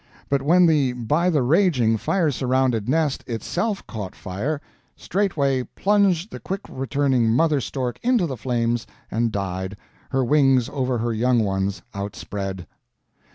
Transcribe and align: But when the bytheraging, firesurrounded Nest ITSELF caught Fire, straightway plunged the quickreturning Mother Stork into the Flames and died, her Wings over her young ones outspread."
But 0.29 0.41
when 0.41 0.65
the 0.65 0.93
bytheraging, 0.95 1.99
firesurrounded 1.99 2.87
Nest 2.87 3.23
ITSELF 3.27 3.85
caught 3.85 4.15
Fire, 4.15 4.59
straightway 4.95 5.61
plunged 5.61 6.31
the 6.31 6.39
quickreturning 6.39 7.29
Mother 7.29 7.61
Stork 7.61 7.99
into 8.01 8.25
the 8.25 8.35
Flames 8.35 8.87
and 9.11 9.31
died, 9.31 9.77
her 10.09 10.25
Wings 10.25 10.69
over 10.69 10.97
her 10.97 11.13
young 11.13 11.43
ones 11.43 11.83
outspread." 11.93 12.65